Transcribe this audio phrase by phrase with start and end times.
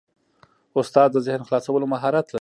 [0.79, 2.29] استاد د ذهن خلاصولو مهارت لري.